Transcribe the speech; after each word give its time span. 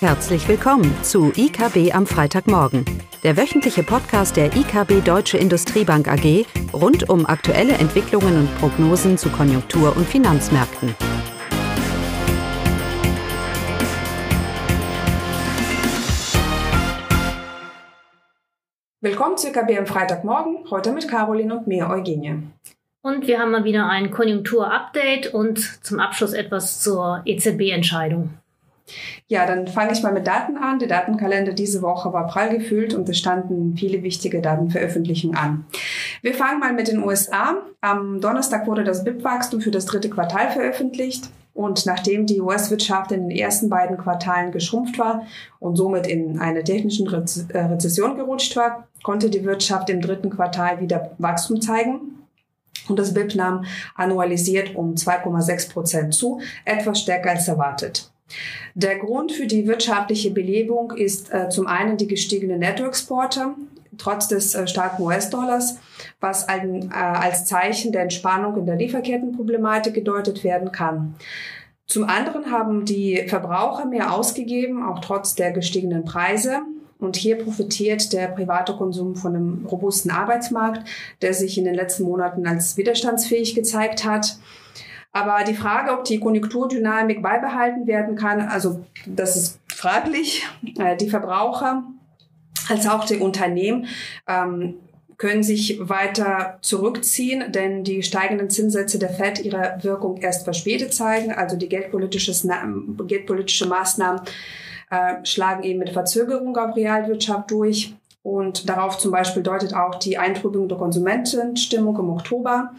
Herzlich 0.00 0.46
willkommen 0.46 0.94
zu 1.02 1.32
IKB 1.34 1.94
am 1.94 2.06
Freitagmorgen, 2.06 2.84
der 3.22 3.38
wöchentliche 3.38 3.82
Podcast 3.82 4.36
der 4.36 4.54
IKB 4.54 5.02
Deutsche 5.02 5.38
Industriebank 5.38 6.06
AG 6.06 6.44
rund 6.74 7.08
um 7.08 7.24
aktuelle 7.24 7.72
Entwicklungen 7.72 8.40
und 8.40 8.58
Prognosen 8.58 9.16
zu 9.16 9.30
Konjunktur- 9.30 9.96
und 9.96 10.06
Finanzmärkten. 10.06 10.94
Willkommen 19.00 19.38
zu 19.38 19.48
IKB 19.48 19.78
am 19.78 19.86
Freitagmorgen, 19.86 20.70
heute 20.70 20.92
mit 20.92 21.08
Caroline 21.08 21.56
und 21.56 21.66
mir, 21.66 21.88
Eugenie. 21.88 22.42
Und 23.00 23.26
wir 23.26 23.38
haben 23.38 23.52
mal 23.52 23.64
wieder 23.64 23.88
ein 23.88 24.10
Konjunkturupdate 24.10 25.32
und 25.32 25.58
zum 25.82 26.00
Abschluss 26.00 26.34
etwas 26.34 26.80
zur 26.80 27.22
EZB-Entscheidung. 27.24 28.34
Ja, 29.26 29.46
dann 29.46 29.66
fange 29.66 29.92
ich 29.92 30.02
mal 30.02 30.12
mit 30.12 30.26
Daten 30.26 30.56
an. 30.56 30.78
Der 30.78 30.88
Datenkalender 30.88 31.52
diese 31.52 31.82
Woche 31.82 32.12
war 32.12 32.26
prall 32.26 32.50
gefüllt 32.50 32.94
und 32.94 33.08
es 33.08 33.18
standen 33.18 33.76
viele 33.76 34.02
wichtige 34.02 34.40
Datenveröffentlichungen 34.40 35.36
an. 35.36 35.66
Wir 36.22 36.34
fangen 36.34 36.60
mal 36.60 36.72
mit 36.72 36.88
den 36.88 37.02
USA. 37.02 37.62
Am 37.80 38.20
Donnerstag 38.20 38.66
wurde 38.66 38.84
das 38.84 39.02
BIP-Wachstum 39.02 39.60
für 39.60 39.72
das 39.72 39.86
dritte 39.86 40.10
Quartal 40.10 40.50
veröffentlicht. 40.50 41.28
Und 41.52 41.86
nachdem 41.86 42.26
die 42.26 42.42
US-Wirtschaft 42.42 43.12
in 43.12 43.28
den 43.28 43.36
ersten 43.36 43.70
beiden 43.70 43.96
Quartalen 43.96 44.52
geschrumpft 44.52 44.98
war 44.98 45.26
und 45.58 45.76
somit 45.76 46.06
in 46.06 46.38
eine 46.38 46.62
technische 46.62 47.04
äh, 47.04 47.58
Rezession 47.58 48.14
gerutscht 48.16 48.54
war, 48.56 48.88
konnte 49.02 49.30
die 49.30 49.42
Wirtschaft 49.42 49.88
im 49.88 50.02
dritten 50.02 50.28
Quartal 50.28 50.80
wieder 50.80 51.12
Wachstum 51.16 51.62
zeigen. 51.62 52.18
Und 52.88 52.98
das 52.98 53.14
BIP 53.14 53.34
nahm 53.34 53.64
annualisiert 53.94 54.76
um 54.76 54.94
2,6 54.94 55.72
Prozent 55.72 56.14
zu, 56.14 56.40
etwas 56.66 57.00
stärker 57.00 57.30
als 57.30 57.48
erwartet. 57.48 58.12
Der 58.74 58.98
Grund 58.98 59.32
für 59.32 59.46
die 59.46 59.66
wirtschaftliche 59.66 60.30
Belebung 60.30 60.92
ist 60.92 61.32
äh, 61.32 61.48
zum 61.48 61.66
einen 61.66 61.96
die 61.96 62.08
gestiegenen 62.08 62.58
Nettoexporte, 62.58 63.54
trotz 63.98 64.28
des 64.28 64.54
äh, 64.54 64.66
starken 64.66 65.02
US-Dollars, 65.02 65.78
was 66.20 66.48
ein, 66.48 66.90
äh, 66.90 66.94
als 66.94 67.44
Zeichen 67.46 67.92
der 67.92 68.02
Entspannung 68.02 68.56
in 68.56 68.66
der 68.66 68.76
Lieferkettenproblematik 68.76 69.94
gedeutet 69.94 70.44
werden 70.44 70.72
kann. 70.72 71.14
Zum 71.86 72.04
anderen 72.04 72.50
haben 72.50 72.84
die 72.84 73.24
Verbraucher 73.28 73.86
mehr 73.86 74.12
ausgegeben, 74.12 74.84
auch 74.84 74.98
trotz 75.00 75.36
der 75.36 75.52
gestiegenen 75.52 76.04
Preise. 76.04 76.62
Und 76.98 77.16
hier 77.16 77.36
profitiert 77.36 78.12
der 78.12 78.28
private 78.28 78.74
Konsum 78.74 79.16
von 79.16 79.36
einem 79.36 79.66
robusten 79.66 80.10
Arbeitsmarkt, 80.10 80.88
der 81.22 81.34
sich 81.34 81.58
in 81.58 81.64
den 81.64 81.74
letzten 81.74 82.04
Monaten 82.04 82.46
als 82.46 82.76
widerstandsfähig 82.76 83.54
gezeigt 83.54 84.04
hat. 84.04 84.38
Aber 85.16 85.44
die 85.44 85.54
Frage, 85.54 85.92
ob 85.92 86.04
die 86.04 86.20
Konjunkturdynamik 86.20 87.22
beibehalten 87.22 87.86
werden 87.86 88.16
kann, 88.16 88.42
also 88.42 88.84
das 89.06 89.34
ist 89.34 89.60
fraglich. 89.74 90.46
Äh, 90.78 90.94
die 90.94 91.08
Verbraucher 91.08 91.84
als 92.68 92.86
auch 92.86 93.06
die 93.06 93.16
Unternehmen 93.16 93.86
ähm, 94.28 94.74
können 95.16 95.42
sich 95.42 95.78
weiter 95.80 96.58
zurückziehen, 96.60 97.50
denn 97.50 97.82
die 97.82 98.02
steigenden 98.02 98.50
Zinssätze 98.50 98.98
der 98.98 99.08
Fed 99.08 99.42
ihre 99.42 99.78
Wirkung 99.80 100.18
erst 100.18 100.44
verspätet 100.44 100.92
zeigen. 100.92 101.32
Also 101.32 101.56
die 101.56 101.70
geldpolitische, 101.70 102.34
geldpolitische 103.06 103.66
Maßnahmen 103.66 104.20
äh, 104.90 105.24
schlagen 105.24 105.62
eben 105.62 105.78
mit 105.78 105.94
Verzögerung 105.94 106.54
auf 106.58 106.76
Realwirtschaft 106.76 107.50
durch. 107.50 107.94
Und 108.22 108.68
darauf 108.68 108.98
zum 108.98 109.12
Beispiel 109.12 109.42
deutet 109.42 109.72
auch 109.72 109.94
die 109.94 110.18
Eintrübung 110.18 110.68
der 110.68 110.76
Konsumentenstimmung 110.76 111.98
im 111.98 112.10
Oktober. 112.10 112.72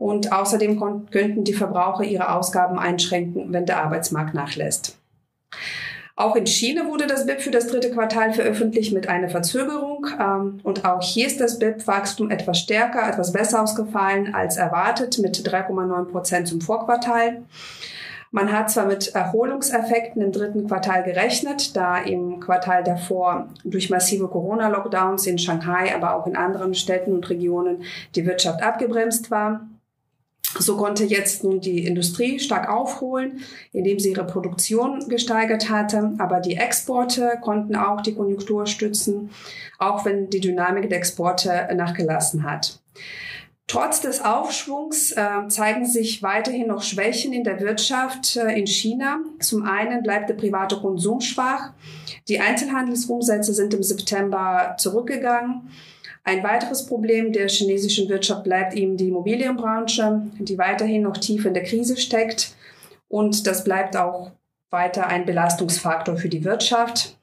Und 0.00 0.32
außerdem 0.32 0.80
könnten 1.10 1.44
die 1.44 1.52
Verbraucher 1.52 2.04
ihre 2.04 2.34
Ausgaben 2.34 2.78
einschränken, 2.78 3.52
wenn 3.52 3.66
der 3.66 3.84
Arbeitsmarkt 3.84 4.32
nachlässt. 4.32 4.96
Auch 6.16 6.36
in 6.36 6.46
China 6.46 6.86
wurde 6.86 7.06
das 7.06 7.26
BIP 7.26 7.42
für 7.42 7.50
das 7.50 7.66
dritte 7.66 7.90
Quartal 7.90 8.32
veröffentlicht 8.32 8.94
mit 8.94 9.10
einer 9.10 9.28
Verzögerung. 9.28 10.06
Ähm, 10.18 10.60
und 10.62 10.86
auch 10.86 11.02
hier 11.02 11.26
ist 11.26 11.38
das 11.38 11.58
BIP-Wachstum 11.58 12.30
etwas 12.30 12.58
stärker, 12.60 13.06
etwas 13.06 13.32
besser 13.32 13.62
ausgefallen 13.62 14.34
als 14.34 14.56
erwartet 14.56 15.18
mit 15.18 15.36
3,9 15.36 16.04
Prozent 16.06 16.48
zum 16.48 16.62
Vorquartal. 16.62 17.42
Man 18.30 18.50
hat 18.50 18.70
zwar 18.70 18.86
mit 18.86 19.14
Erholungseffekten 19.14 20.22
im 20.22 20.32
dritten 20.32 20.66
Quartal 20.66 21.02
gerechnet, 21.02 21.76
da 21.76 21.98
im 21.98 22.40
Quartal 22.40 22.84
davor 22.84 23.48
durch 23.64 23.90
massive 23.90 24.28
Corona-Lockdowns 24.28 25.26
in 25.26 25.36
Shanghai, 25.36 25.94
aber 25.94 26.14
auch 26.14 26.26
in 26.26 26.36
anderen 26.36 26.74
Städten 26.74 27.12
und 27.12 27.28
Regionen 27.28 27.82
die 28.14 28.24
Wirtschaft 28.24 28.62
abgebremst 28.62 29.30
war. 29.30 29.66
So 30.58 30.76
konnte 30.76 31.04
jetzt 31.04 31.44
nun 31.44 31.60
die 31.60 31.86
Industrie 31.86 32.40
stark 32.40 32.68
aufholen, 32.68 33.40
indem 33.72 33.98
sie 33.98 34.10
ihre 34.10 34.26
Produktion 34.26 35.08
gesteigert 35.08 35.70
hatte. 35.70 36.14
Aber 36.18 36.40
die 36.40 36.56
Exporte 36.56 37.38
konnten 37.40 37.76
auch 37.76 38.00
die 38.00 38.14
Konjunktur 38.14 38.66
stützen, 38.66 39.30
auch 39.78 40.04
wenn 40.04 40.28
die 40.28 40.40
Dynamik 40.40 40.88
der 40.88 40.98
Exporte 40.98 41.68
nachgelassen 41.74 42.42
hat. 42.42 42.80
Trotz 43.70 44.00
des 44.00 44.24
Aufschwungs 44.24 45.12
äh, 45.12 45.46
zeigen 45.46 45.86
sich 45.86 46.24
weiterhin 46.24 46.66
noch 46.66 46.82
Schwächen 46.82 47.32
in 47.32 47.44
der 47.44 47.60
Wirtschaft 47.60 48.34
äh, 48.34 48.58
in 48.58 48.66
China. 48.66 49.20
Zum 49.38 49.62
einen 49.62 50.02
bleibt 50.02 50.28
der 50.28 50.34
private 50.34 50.80
Konsum 50.80 51.20
schwach. 51.20 51.72
Die 52.26 52.40
Einzelhandelsumsätze 52.40 53.54
sind 53.54 53.72
im 53.72 53.84
September 53.84 54.74
zurückgegangen. 54.76 55.70
Ein 56.22 56.42
weiteres 56.44 56.86
Problem 56.86 57.32
der 57.32 57.48
chinesischen 57.48 58.08
Wirtschaft 58.08 58.44
bleibt 58.44 58.74
eben 58.74 58.96
die 58.96 59.08
Immobilienbranche, 59.08 60.22
die 60.38 60.58
weiterhin 60.58 61.02
noch 61.02 61.16
tief 61.16 61.44
in 61.46 61.54
der 61.54 61.64
Krise 61.64 61.96
steckt. 61.96 62.54
Und 63.08 63.46
das 63.46 63.64
bleibt 63.64 63.96
auch 63.96 64.32
weiter 64.70 65.06
ein 65.06 65.24
Belastungsfaktor 65.24 66.16
für 66.16 66.28
die 66.28 66.44
Wirtschaft. 66.44 67.16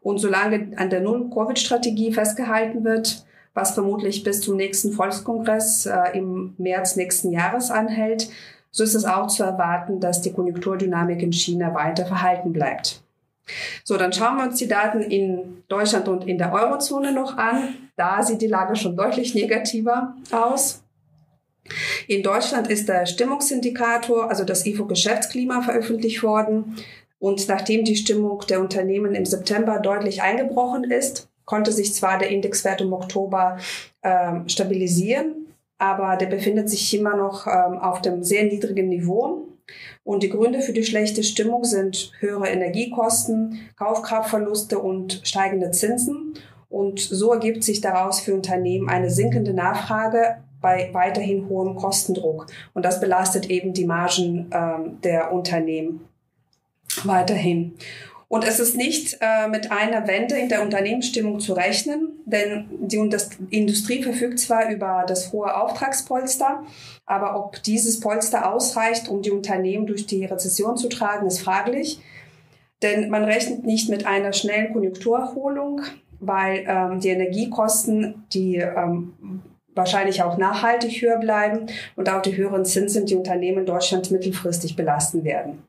Und 0.00 0.18
solange 0.18 0.76
an 0.76 0.90
der 0.90 1.00
Null-Covid-Strategie 1.00 2.12
festgehalten 2.12 2.84
wird, 2.84 3.24
was 3.54 3.72
vermutlich 3.72 4.22
bis 4.22 4.40
zum 4.40 4.56
nächsten 4.56 4.92
Volkskongress 4.92 5.86
äh, 5.86 6.16
im 6.18 6.54
März 6.58 6.96
nächsten 6.96 7.32
Jahres 7.32 7.70
anhält, 7.70 8.28
so 8.70 8.82
ist 8.82 8.94
es 8.94 9.04
auch 9.04 9.28
zu 9.28 9.44
erwarten, 9.44 10.00
dass 10.00 10.20
die 10.20 10.32
Konjunkturdynamik 10.32 11.22
in 11.22 11.32
China 11.32 11.74
weiter 11.74 12.06
verhalten 12.06 12.52
bleibt. 12.52 13.03
So, 13.84 13.96
dann 13.96 14.12
schauen 14.12 14.36
wir 14.36 14.44
uns 14.44 14.56
die 14.56 14.68
Daten 14.68 15.00
in 15.02 15.62
Deutschland 15.68 16.08
und 16.08 16.26
in 16.26 16.38
der 16.38 16.52
Eurozone 16.52 17.12
noch 17.12 17.36
an. 17.36 17.90
Da 17.96 18.22
sieht 18.22 18.40
die 18.42 18.46
Lage 18.46 18.76
schon 18.76 18.96
deutlich 18.96 19.34
negativer 19.34 20.14
aus. 20.30 20.82
In 22.08 22.22
Deutschland 22.22 22.68
ist 22.68 22.88
der 22.88 23.06
Stimmungsindikator, 23.06 24.28
also 24.28 24.44
das 24.44 24.66
IFO 24.66 24.86
Geschäftsklima, 24.86 25.62
veröffentlicht 25.62 26.22
worden. 26.22 26.76
Und 27.18 27.48
nachdem 27.48 27.84
die 27.84 27.96
Stimmung 27.96 28.42
der 28.48 28.60
Unternehmen 28.60 29.14
im 29.14 29.24
September 29.24 29.78
deutlich 29.78 30.20
eingebrochen 30.20 30.84
ist, 30.84 31.30
konnte 31.46 31.72
sich 31.72 31.94
zwar 31.94 32.18
der 32.18 32.28
Indexwert 32.28 32.80
im 32.80 32.92
Oktober 32.92 33.58
ähm, 34.02 34.48
stabilisieren, 34.48 35.46
aber 35.78 36.16
der 36.16 36.26
befindet 36.26 36.68
sich 36.68 36.92
immer 36.94 37.16
noch 37.16 37.46
ähm, 37.46 37.78
auf 37.78 38.02
dem 38.02 38.22
sehr 38.22 38.44
niedrigen 38.44 38.88
Niveau. 38.88 39.48
Und 40.04 40.22
die 40.22 40.28
Gründe 40.28 40.60
für 40.60 40.74
die 40.74 40.84
schlechte 40.84 41.24
Stimmung 41.24 41.64
sind 41.64 42.12
höhere 42.20 42.48
Energiekosten, 42.48 43.58
Kaufkraftverluste 43.76 44.78
und 44.78 45.22
steigende 45.24 45.70
Zinsen. 45.70 46.34
Und 46.68 47.00
so 47.00 47.32
ergibt 47.32 47.64
sich 47.64 47.80
daraus 47.80 48.20
für 48.20 48.34
Unternehmen 48.34 48.88
eine 48.88 49.10
sinkende 49.10 49.54
Nachfrage 49.54 50.36
bei 50.60 50.90
weiterhin 50.92 51.48
hohem 51.48 51.76
Kostendruck. 51.76 52.46
Und 52.74 52.84
das 52.84 53.00
belastet 53.00 53.48
eben 53.50 53.72
die 53.72 53.86
Margen 53.86 54.50
ähm, 54.52 54.98
der 55.02 55.32
Unternehmen 55.32 56.00
weiterhin. 57.04 57.74
Und 58.34 58.42
es 58.42 58.58
ist 58.58 58.76
nicht 58.76 59.18
äh, 59.20 59.46
mit 59.46 59.70
einer 59.70 60.08
Wende 60.08 60.34
in 60.36 60.48
der 60.48 60.62
Unternehmensstimmung 60.62 61.38
zu 61.38 61.52
rechnen, 61.52 62.14
denn 62.24 62.64
die 62.80 62.96
Industrie 62.96 64.02
verfügt 64.02 64.40
zwar 64.40 64.70
über 64.70 65.04
das 65.06 65.32
hohe 65.32 65.56
Auftragspolster, 65.56 66.64
aber 67.06 67.38
ob 67.38 67.62
dieses 67.62 68.00
Polster 68.00 68.52
ausreicht, 68.52 69.08
um 69.08 69.22
die 69.22 69.30
Unternehmen 69.30 69.86
durch 69.86 70.06
die 70.06 70.24
Rezession 70.24 70.76
zu 70.76 70.88
tragen, 70.88 71.28
ist 71.28 71.42
fraglich. 71.42 72.00
Denn 72.82 73.08
man 73.08 73.22
rechnet 73.22 73.64
nicht 73.64 73.88
mit 73.88 74.04
einer 74.04 74.32
schnellen 74.32 74.72
Konjunkturerholung, 74.72 75.82
weil 76.18 76.64
ähm, 76.66 76.98
die 76.98 77.10
Energiekosten, 77.10 78.24
die 78.32 78.56
ähm, 78.56 79.42
wahrscheinlich 79.76 80.24
auch 80.24 80.38
nachhaltig 80.38 81.00
höher 81.00 81.20
bleiben 81.20 81.66
und 81.94 82.10
auch 82.10 82.22
die 82.22 82.36
höheren 82.36 82.64
Zinsen 82.64 83.06
die 83.06 83.14
Unternehmen 83.14 83.58
in 83.58 83.66
Deutschland 83.66 84.10
mittelfristig 84.10 84.74
belasten 84.74 85.22
werden. 85.22 85.62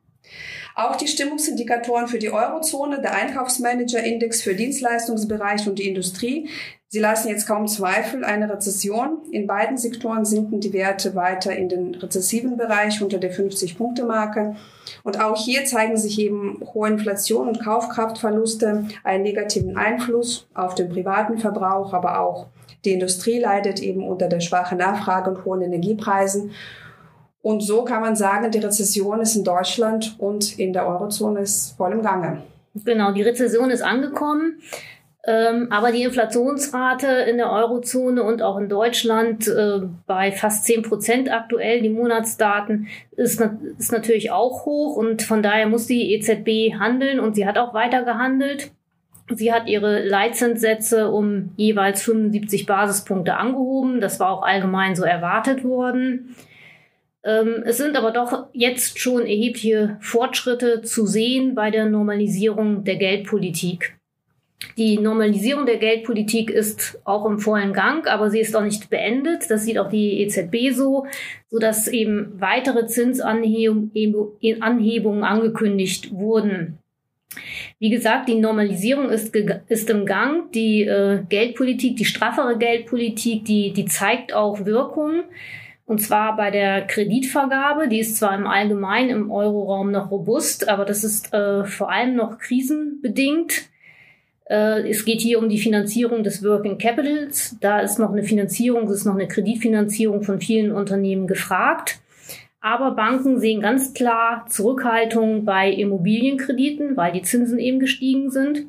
Auch 0.75 0.98
die 0.98 1.07
Stimmungsindikatoren 1.07 2.07
für 2.07 2.19
die 2.19 2.30
Eurozone, 2.30 3.01
der 3.01 3.16
Einkaufsmanager-Index 3.16 4.42
für 4.42 4.56
Dienstleistungsbereich 4.56 5.66
und 5.69 5.80
die 5.80 5.88
Industrie, 5.88 6.50
sie 6.89 7.00
lassen 7.00 7.30
jetzt 7.30 7.48
kaum 7.48 7.66
Zweifel 7.68 8.25
eine 8.25 8.51
Rezession. 8.51 9.19
In 9.31 9.48
beiden 9.48 9.77
Sektoren 9.77 10.25
sinken 10.25 10.60
die 10.60 10.74
Werte 10.74 11.16
weiter 11.16 11.56
in 11.56 11.69
den 11.69 11.95
rezessiven 11.95 12.57
Bereich 12.57 13.01
unter 13.01 13.19
der 13.19 13.33
50-Punkte-Marke. 13.33 14.57
Und 15.04 15.22
auch 15.22 15.38
hier 15.38 15.63
zeigen 15.63 15.95
sich 15.95 16.19
eben 16.19 16.60
hohe 16.74 16.89
Inflation 16.89 17.48
und 17.48 17.63
Kaufkraftverluste 17.63 18.86
einen 19.06 19.24
negativen 19.24 19.77
Einfluss 19.77 20.45
auf 20.54 20.75
den 20.75 20.89
privaten 20.89 21.38
Verbrauch, 21.38 21.94
aber 21.94 22.19
auch 22.19 22.48
die 22.83 22.92
Industrie 22.92 23.39
leidet 23.39 23.81
eben 23.81 24.06
unter 24.06 24.27
der 24.27 24.42
schwachen 24.42 24.77
Nachfrage 24.77 25.30
und 25.30 25.45
hohen 25.45 25.62
Energiepreisen. 25.62 26.51
Und 27.45 27.62
so 27.62 27.83
kann 27.83 28.01
man 28.01 28.15
sagen, 28.15 28.50
die 28.50 28.57
Rezession 28.57 29.21
ist 29.21 29.36
in 29.36 29.44
Deutschland 29.44 30.15
und 30.18 30.57
in 30.57 30.74
der 30.74 30.88
Eurozone 30.88 31.42
ist 31.42 31.77
voll 31.77 31.92
im 31.92 32.01
Gange. 32.01 32.42
Genau, 32.74 33.12
die 33.12 33.21
Rezession 33.21 33.69
ist 33.69 33.83
angekommen. 33.83 34.63
Ähm, 35.27 35.68
aber 35.69 35.92
die 35.92 36.01
Inflationsrate 36.01 37.06
in 37.06 37.38
der 37.38 37.51
Eurozone 37.51 38.24
und 38.24 38.42
auch 38.42 38.57
in 38.57 38.68
Deutschland 38.68 39.47
äh, 39.47 39.81
bei 40.07 40.31
fast 40.31 40.65
10 40.65 40.81
Prozent 40.81 41.31
aktuell, 41.31 41.83
die 41.83 41.89
Monatsdaten, 41.89 42.88
ist, 43.12 43.39
ist 43.77 43.91
natürlich 43.91 44.31
auch 44.31 44.65
hoch 44.65 44.95
und 44.95 45.21
von 45.21 45.44
daher 45.44 45.68
muss 45.68 45.86
die 45.86 46.15
EZB 46.15 46.80
handeln 46.80 47.19
und 47.19 47.36
sie 47.36 47.45
hat 47.45 47.59
auch 47.59 47.75
weiter 47.75 48.01
gehandelt. 48.01 48.71
Sie 49.36 49.53
hat 49.53 49.68
ihre 49.68 50.03
Leitzinssätze 50.03 51.12
um 51.12 51.51
jeweils 51.57 52.01
75 52.01 52.65
Basispunkte 52.65 53.38
angehoben. 53.38 54.01
Das 54.01 54.19
war 54.19 54.31
auch 54.31 54.41
allgemein 54.41 54.95
so 54.95 55.03
erwartet 55.03 55.63
worden. 55.63 56.36
Ähm, 57.25 57.63
es 57.66 57.77
sind 57.77 57.98
aber 57.98 58.12
doch 58.12 58.48
jetzt 58.54 59.00
schon 59.00 59.22
erhebliche 59.22 59.98
Fortschritte 60.00 60.83
zu 60.83 61.07
sehen 61.07 61.56
bei 61.56 61.72
der 61.72 61.88
Normalisierung 61.88 62.83
der 62.83 62.98
Geldpolitik. 62.98 63.98
Die 64.77 65.00
Normalisierung 65.00 65.66
der 65.66 65.77
Geldpolitik 65.77 66.50
ist 66.50 67.00
auch 67.04 67.25
im 67.25 67.39
vollen 67.39 67.74
Gang, 67.74 68.07
aber 68.07 68.30
sie 68.30 68.39
ist 68.39 68.56
auch 68.56 68.63
nicht 68.63 68.89
beendet. 68.89 69.50
Das 69.50 69.66
sieht 69.66 69.80
auch 69.80 69.89
die 69.89 70.22
EZB 70.22 70.72
so, 70.72 71.07
so 71.50 71.60
dass 71.60 71.88
eben 71.88 72.39
weitere 72.39 72.88
Zinsanhebungen 72.88 75.24
angekündigt 75.24 76.13
wurden. 76.13 76.77
Wie 77.80 77.89
gesagt, 77.89 78.30
die 78.30 78.36
Normalisierung 78.36 79.10
ist, 79.10 79.36
ist 79.36 79.89
im 79.89 80.06
Gang. 80.06 80.51
Die 80.54 80.83
äh, 80.83 81.24
Geldpolitik, 81.27 81.98
die 81.98 82.06
straffere 82.06 82.57
Geldpolitik, 82.57 83.44
die, 83.45 83.74
die 83.74 83.86
zeigt 83.86 84.33
auch 84.33 84.66
Wirkung. 84.66 85.24
Und 85.85 86.01
zwar 86.01 86.35
bei 86.35 86.49
der 86.49 86.81
Kreditvergabe. 86.87 87.87
Die 87.87 87.99
ist 87.99 88.17
zwar 88.17 88.35
im 88.35 88.47
Allgemeinen 88.47 89.09
im 89.11 89.31
Euroraum 89.31 89.91
noch 89.91 90.09
robust, 90.09 90.67
aber 90.67 90.83
das 90.83 91.03
ist 91.03 91.33
äh, 91.33 91.63
vor 91.63 91.91
allem 91.91 92.15
noch 92.15 92.39
krisenbedingt. 92.39 93.69
Äh, 94.49 94.89
es 94.89 95.05
geht 95.05 95.21
hier 95.21 95.37
um 95.37 95.47
die 95.47 95.59
Finanzierung 95.59 96.23
des 96.23 96.43
Working 96.43 96.79
Capitals. 96.79 97.57
Da 97.61 97.79
ist 97.81 97.99
noch 97.99 98.11
eine 98.11 98.23
Finanzierung, 98.23 98.85
es 98.85 98.97
ist 98.97 99.05
noch 99.05 99.13
eine 99.13 99.27
Kreditfinanzierung 99.27 100.23
von 100.23 100.39
vielen 100.39 100.71
Unternehmen 100.71 101.27
gefragt. 101.27 101.99
Aber 102.61 102.95
Banken 102.95 103.39
sehen 103.39 103.61
ganz 103.61 103.93
klar 103.93 104.47
Zurückhaltung 104.49 105.45
bei 105.45 105.69
Immobilienkrediten, 105.69 106.97
weil 106.97 107.11
die 107.11 107.21
Zinsen 107.21 107.59
eben 107.59 107.79
gestiegen 107.79 108.31
sind. 108.31 108.65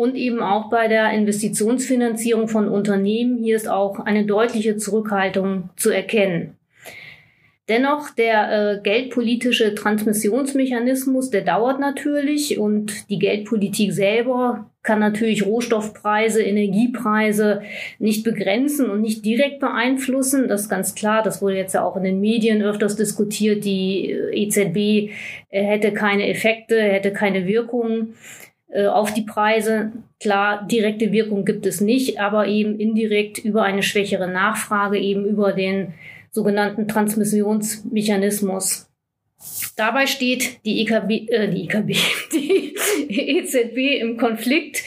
Und 0.00 0.14
eben 0.14 0.40
auch 0.40 0.70
bei 0.70 0.88
der 0.88 1.12
Investitionsfinanzierung 1.12 2.48
von 2.48 2.68
Unternehmen. 2.68 3.36
Hier 3.36 3.54
ist 3.54 3.68
auch 3.68 4.00
eine 4.00 4.24
deutliche 4.24 4.78
Zurückhaltung 4.78 5.68
zu 5.76 5.90
erkennen. 5.90 6.56
Dennoch, 7.68 8.08
der 8.08 8.78
äh, 8.78 8.80
geldpolitische 8.82 9.74
Transmissionsmechanismus, 9.74 11.28
der 11.28 11.42
dauert 11.42 11.80
natürlich 11.80 12.58
und 12.58 13.10
die 13.10 13.18
Geldpolitik 13.18 13.92
selber 13.92 14.70
kann 14.82 15.00
natürlich 15.00 15.44
Rohstoffpreise, 15.44 16.42
Energiepreise 16.42 17.60
nicht 17.98 18.24
begrenzen 18.24 18.88
und 18.88 19.02
nicht 19.02 19.22
direkt 19.26 19.60
beeinflussen. 19.60 20.48
Das 20.48 20.62
ist 20.62 20.68
ganz 20.70 20.94
klar. 20.94 21.22
Das 21.22 21.42
wurde 21.42 21.58
jetzt 21.58 21.74
ja 21.74 21.84
auch 21.84 21.98
in 21.98 22.04
den 22.04 22.22
Medien 22.22 22.62
öfters 22.62 22.96
diskutiert. 22.96 23.66
Die 23.66 24.12
äh, 24.12 24.46
EZB 24.46 25.12
äh, 25.50 25.62
hätte 25.62 25.92
keine 25.92 26.26
Effekte, 26.26 26.80
hätte 26.80 27.12
keine 27.12 27.46
Wirkung 27.46 28.14
äh, 28.14 28.49
auf 28.86 29.12
die 29.12 29.22
Preise. 29.22 29.92
Klar, 30.20 30.66
direkte 30.66 31.12
Wirkung 31.12 31.44
gibt 31.44 31.66
es 31.66 31.80
nicht, 31.80 32.20
aber 32.20 32.46
eben 32.46 32.78
indirekt 32.78 33.38
über 33.38 33.62
eine 33.62 33.82
schwächere 33.82 34.28
Nachfrage, 34.28 34.98
eben 34.98 35.24
über 35.24 35.52
den 35.52 35.94
sogenannten 36.30 36.86
Transmissionsmechanismus. 36.86 38.88
Dabei 39.76 40.06
steht 40.06 40.64
die 40.64 40.82
EKB, 40.82 41.28
äh, 41.28 41.48
die 41.48 41.64
EKB, 41.64 41.96
die 42.32 43.38
EZB 43.38 44.00
im 44.00 44.16
Konflikt 44.16 44.82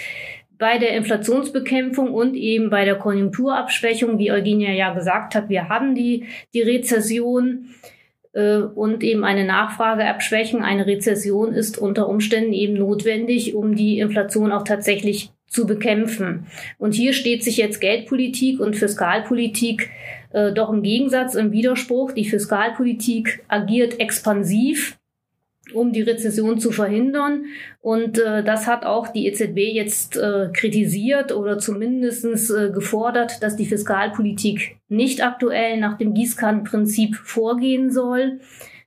bei 0.58 0.78
der 0.78 0.96
Inflationsbekämpfung 0.96 2.14
und 2.14 2.36
eben 2.36 2.70
bei 2.70 2.86
der 2.86 2.96
Konjunkturabschwächung, 2.96 4.20
wie 4.20 4.32
Eugenia 4.32 4.72
ja 4.72 4.94
gesagt 4.94 5.36
hat, 5.36 5.50
wir 5.50 5.68
haben 5.68 5.96
die, 5.96 6.26
die 6.54 6.62
Rezession 6.62 7.70
äh, 7.82 7.93
und 8.34 9.04
eben 9.04 9.24
eine 9.24 9.46
Nachfrageabschwächung. 9.46 10.64
Eine 10.64 10.88
Rezession 10.88 11.54
ist 11.54 11.78
unter 11.78 12.10
Umständen 12.10 12.54
eben 12.54 12.74
notwendig, 12.74 13.54
um 13.54 13.76
die 13.76 14.00
Inflation 14.00 14.52
auch 14.52 14.64
tatsächlich 14.64 15.32
zu 15.48 15.68
bekämpfen. 15.68 16.48
Und 16.80 16.96
hier 16.96 17.14
steht 17.14 17.44
sich 17.44 17.58
jetzt 17.58 17.80
Geldpolitik 17.80 18.60
und 18.60 18.76
Fiskalpolitik 18.76 19.92
äh, 20.32 20.52
doch 20.52 20.72
im 20.72 20.82
Gegensatz, 20.82 21.36
im 21.36 21.52
Widerspruch. 21.52 22.12
Die 22.12 22.26
Fiskalpolitik 22.26 23.44
agiert 23.48 24.00
expansiv, 24.00 24.98
um 25.74 25.92
die 25.92 26.02
Rezession 26.02 26.60
zu 26.60 26.72
verhindern. 26.72 27.46
Und 27.82 28.18
äh, 28.18 28.44
das 28.44 28.68
hat 28.68 28.86
auch 28.86 29.08
die 29.08 29.28
EZB 29.28 29.58
jetzt 29.74 30.18
äh, 30.18 30.50
kritisiert 30.54 31.32
oder 31.32 31.60
zumindestens 31.60 32.50
äh, 32.50 32.72
gefordert, 32.72 33.44
dass 33.44 33.56
die 33.56 33.66
Fiskalpolitik 33.66 34.78
nicht 34.90 35.24
aktuell 35.24 35.80
nach 35.80 35.98
dem 35.98 36.14
Gießkannenprinzip 36.14 37.16
vorgehen 37.16 37.92
soll, 37.92 38.40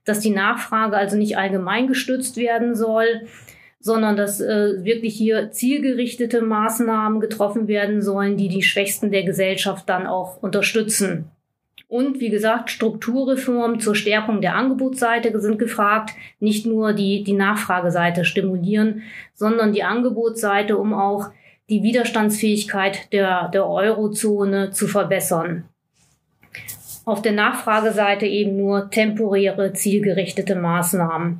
dass 0.05 0.19
die 0.19 0.31
Nachfrage 0.31 0.95
also 0.95 1.17
nicht 1.17 1.37
allgemein 1.37 1.87
gestützt 1.87 2.37
werden 2.37 2.75
soll 2.75 3.27
sondern 3.79 4.17
dass 4.17 4.41
äh, 4.41 4.83
wirklich 4.83 5.15
hier 5.15 5.51
zielgerichtete 5.51 6.41
Maßnahmen 6.41 7.19
getroffen 7.19 7.67
werden 7.67 8.01
sollen, 8.01 8.35
die 8.35 8.49
die 8.49 8.63
Schwächsten 8.63 9.11
der 9.11 9.23
Gesellschaft 9.23 9.87
dann 9.87 10.07
auch 10.07 10.41
unterstützen. 10.41 11.31
Und 11.89 12.19
wie 12.19 12.29
gesagt, 12.29 12.69
Strukturreformen 12.69 13.79
zur 13.79 13.95
Stärkung 13.95 14.41
der 14.41 14.55
Angebotsseite 14.55 15.39
sind 15.39 15.57
gefragt, 15.57 16.11
nicht 16.39 16.65
nur 16.65 16.91
die, 16.91 17.23
die 17.23 17.33
Nachfrageseite 17.33 18.25
stimulieren, 18.25 19.03
sondern 19.33 19.71
die 19.71 19.83
Angebotsseite, 19.83 20.77
um 20.77 20.93
auch 20.93 21.29
die 21.69 21.83
Widerstandsfähigkeit 21.83 23.11
der, 23.13 23.49
der 23.49 23.67
Eurozone 23.67 24.71
zu 24.71 24.87
verbessern. 24.87 25.63
Auf 27.05 27.21
der 27.21 27.31
Nachfrageseite 27.31 28.25
eben 28.25 28.57
nur 28.57 28.89
temporäre, 28.89 29.71
zielgerichtete 29.71 30.55
Maßnahmen. 30.55 31.39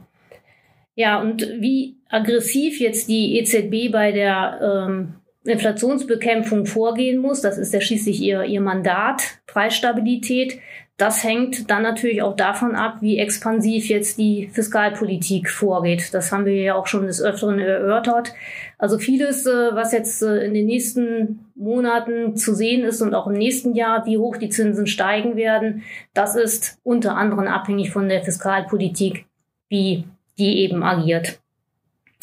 Ja, 0.95 1.19
und 1.19 1.41
wie 1.59 1.97
aggressiv 2.09 2.79
jetzt 2.79 3.09
die 3.09 3.37
EZB 3.37 3.91
bei 3.91 4.13
der 4.13 4.87
ähm, 4.87 5.15
Inflationsbekämpfung 5.47 6.65
vorgehen 6.65 7.19
muss. 7.19 7.41
Das 7.41 7.57
ist 7.57 7.73
ja 7.73 7.81
schließlich 7.81 8.21
ihr, 8.21 8.43
ihr 8.43 8.61
Mandat, 8.61 9.21
Preisstabilität. 9.47 10.59
Das 10.97 11.23
hängt 11.23 11.69
dann 11.69 11.83
natürlich 11.83 12.23
auch 12.23 12.35
davon 12.35 12.75
ab, 12.75 12.97
wie 13.01 13.19
expansiv 13.19 13.87
jetzt 13.87 14.17
die 14.17 14.49
Fiskalpolitik 14.51 15.47
vorgeht. 15.47 16.11
Das 16.11 16.31
haben 16.31 16.45
wir 16.45 16.55
ja 16.55 16.73
auch 16.73 16.87
schon 16.87 17.05
des 17.05 17.21
Öfteren 17.21 17.59
erörtert. 17.59 18.33
Also 18.79 18.97
vieles, 18.97 19.45
äh, 19.45 19.75
was 19.75 19.91
jetzt 19.91 20.23
äh, 20.23 20.43
in 20.43 20.55
den 20.55 20.65
nächsten 20.65 21.45
Monaten 21.53 22.35
zu 22.35 22.55
sehen 22.55 22.83
ist 22.83 23.03
und 23.03 23.13
auch 23.13 23.27
im 23.27 23.33
nächsten 23.33 23.75
Jahr, 23.75 24.07
wie 24.07 24.17
hoch 24.17 24.37
die 24.37 24.49
Zinsen 24.49 24.87
steigen 24.87 25.35
werden, 25.35 25.83
das 26.15 26.35
ist 26.35 26.79
unter 26.83 27.15
anderem 27.15 27.47
abhängig 27.47 27.91
von 27.91 28.09
der 28.09 28.23
Fiskalpolitik, 28.23 29.25
wie 29.69 30.03
die 30.39 30.59
eben 30.59 30.81
agiert. 30.81 31.39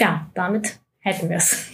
Ja, 0.01 0.27
damit 0.35 0.81
hätten 0.99 1.29
wir 1.29 1.37
es. 1.37 1.74